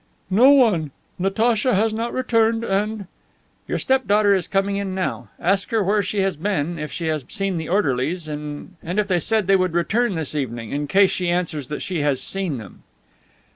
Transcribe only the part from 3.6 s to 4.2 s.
"Your step